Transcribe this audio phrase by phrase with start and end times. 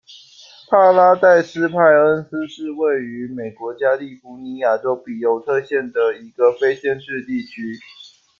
[0.67, 7.77] 帕拉代斯派恩斯是位于美国加利福尼亚州比尤特县的一个非建制地区。